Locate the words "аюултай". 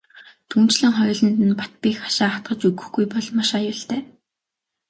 3.59-4.01